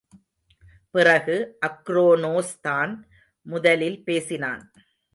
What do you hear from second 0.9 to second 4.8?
பிறகு, அக்ரோனோஸ்தான் முதலில் பேசினான்.